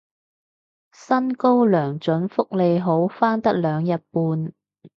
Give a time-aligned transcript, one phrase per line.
[0.93, 4.51] 薪高糧準福利好返得兩日半